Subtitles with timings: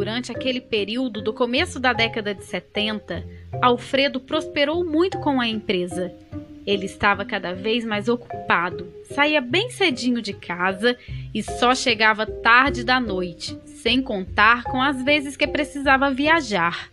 [0.00, 3.22] durante aquele período do começo da década de 70,
[3.60, 6.10] Alfredo prosperou muito com a empresa.
[6.66, 10.96] Ele estava cada vez mais ocupado, saía bem cedinho de casa
[11.34, 16.90] e só chegava tarde da noite, sem contar com as vezes que precisava viajar.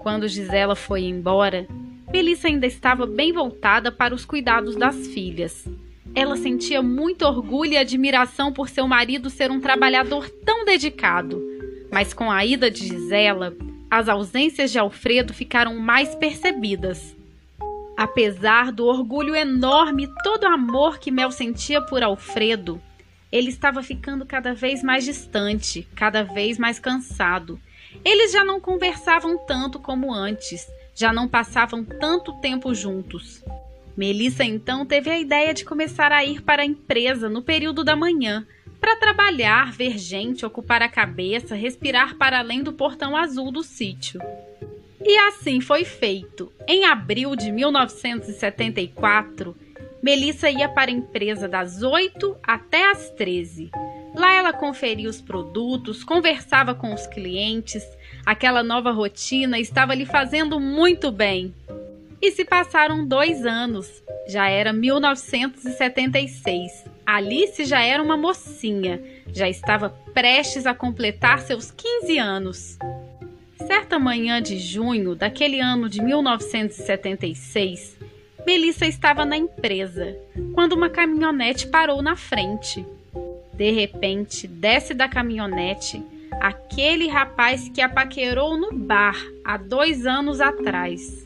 [0.00, 1.68] Quando Gisela foi embora,
[2.12, 5.64] Melissa ainda estava bem voltada para os cuidados das filhas.
[6.16, 11.55] Ela sentia muito orgulho e admiração por seu marido ser um trabalhador tão dedicado.
[11.96, 13.56] Mas com a ida de Gisela,
[13.90, 17.16] as ausências de Alfredo ficaram mais percebidas.
[17.96, 22.78] Apesar do orgulho enorme e todo o amor que Mel sentia por Alfredo,
[23.32, 27.58] ele estava ficando cada vez mais distante, cada vez mais cansado.
[28.04, 33.42] Eles já não conversavam tanto como antes, já não passavam tanto tempo juntos.
[33.96, 37.96] Melissa então teve a ideia de começar a ir para a empresa no período da
[37.96, 38.46] manhã,
[38.86, 44.20] para trabalhar, ver gente, ocupar a cabeça, respirar para além do portão azul do sítio.
[45.04, 46.52] E assim foi feito.
[46.68, 49.56] Em abril de 1974,
[50.00, 53.72] Melissa ia para a empresa das 8 até as 13.
[54.14, 57.82] Lá ela conferia os produtos, conversava com os clientes.
[58.24, 61.52] Aquela nova rotina estava lhe fazendo muito bem.
[62.22, 64.00] E se passaram dois anos.
[64.28, 66.94] Já era 1976.
[67.06, 69.00] Alice já era uma mocinha,
[69.32, 72.76] já estava prestes a completar seus 15 anos.
[73.64, 77.96] Certa manhã de junho daquele ano de 1976,
[78.44, 80.16] Melissa estava na empresa
[80.52, 82.84] quando uma caminhonete parou na frente.
[83.54, 86.02] De repente, desce da caminhonete
[86.40, 91.24] aquele rapaz que a paquerou no bar há dois anos atrás.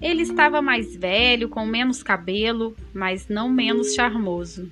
[0.00, 4.70] Ele estava mais velho, com menos cabelo, mas não menos charmoso.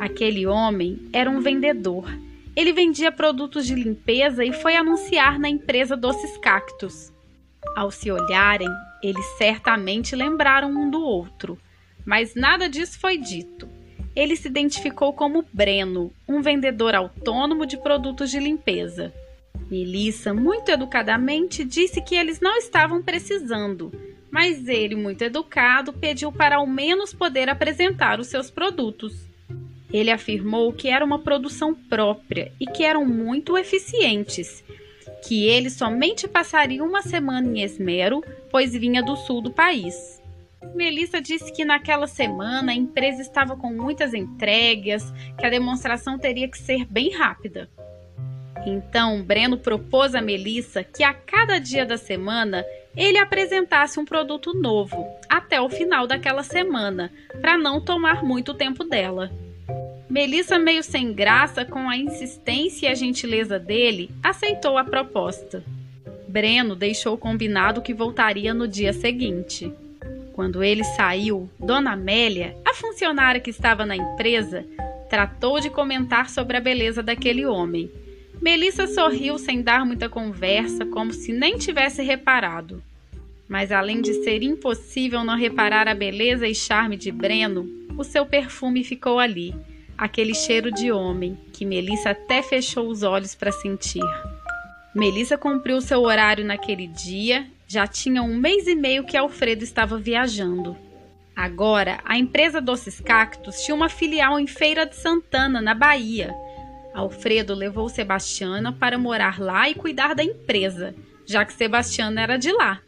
[0.00, 2.10] Aquele homem era um vendedor.
[2.56, 7.12] Ele vendia produtos de limpeza e foi anunciar na empresa Doces Cactos.
[7.76, 8.70] Ao se olharem,
[9.02, 11.58] eles certamente lembraram um do outro,
[12.06, 13.68] mas nada disso foi dito.
[14.16, 19.12] Ele se identificou como Breno, um vendedor autônomo de produtos de limpeza.
[19.70, 23.92] Melissa, muito educadamente, disse que eles não estavam precisando,
[24.30, 29.29] mas ele, muito educado, pediu para ao menos poder apresentar os seus produtos.
[29.92, 34.62] Ele afirmou que era uma produção própria e que eram muito eficientes,
[35.26, 40.20] que ele somente passaria uma semana em Esmero, pois vinha do sul do país.
[40.74, 46.48] Melissa disse que naquela semana a empresa estava com muitas entregas, que a demonstração teria
[46.48, 47.68] que ser bem rápida.
[48.66, 52.64] Então, Breno propôs a Melissa que a cada dia da semana
[52.96, 58.84] ele apresentasse um produto novo, até o final daquela semana, para não tomar muito tempo
[58.84, 59.30] dela.
[60.10, 65.62] Melissa, meio sem graça com a insistência e a gentileza dele, aceitou a proposta.
[66.26, 69.72] Breno deixou combinado que voltaria no dia seguinte.
[70.32, 74.66] Quando ele saiu, Dona Amélia, a funcionária que estava na empresa,
[75.08, 77.88] tratou de comentar sobre a beleza daquele homem.
[78.42, 82.82] Melissa sorriu sem dar muita conversa, como se nem tivesse reparado.
[83.48, 88.26] Mas além de ser impossível não reparar a beleza e charme de Breno, o seu
[88.26, 89.54] perfume ficou ali
[90.00, 94.02] aquele cheiro de homem que Melissa até fechou os olhos para sentir.
[94.94, 99.98] Melissa cumpriu seu horário naquele dia, já tinha um mês e meio que Alfredo estava
[99.98, 100.74] viajando.
[101.36, 106.34] Agora, a empresa Doces Cactos tinha uma filial em Feira de Santana, na Bahia.
[106.94, 110.94] Alfredo levou Sebastiana para morar lá e cuidar da empresa,
[111.26, 112.80] já que Sebastiana era de lá.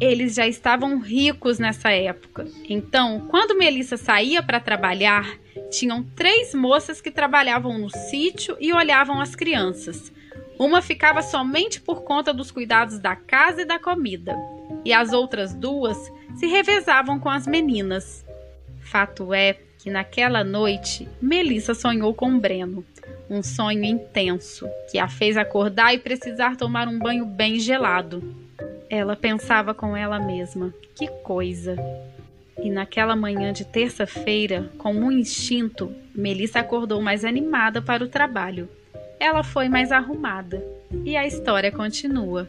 [0.00, 2.46] Eles já estavam ricos nessa época.
[2.68, 5.26] Então, quando Melissa saía para trabalhar,
[5.70, 10.12] tinham três moças que trabalhavam no sítio e olhavam as crianças.
[10.58, 14.34] Uma ficava somente por conta dos cuidados da casa e da comida,
[14.84, 18.24] e as outras duas se revezavam com as meninas.
[18.80, 22.84] Fato é que naquela noite Melissa sonhou com Breno,
[23.28, 28.22] um sonho intenso que a fez acordar e precisar tomar um banho bem gelado.
[28.88, 31.76] Ela pensava com ela mesma: que coisa!
[32.58, 38.68] E naquela manhã de terça-feira, com um instinto, Melissa acordou mais animada para o trabalho.
[39.20, 40.62] Ela foi mais arrumada.
[41.04, 42.48] E a história continua.